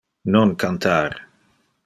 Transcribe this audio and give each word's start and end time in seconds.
Non 0.35 0.49
cantar. 0.63 1.09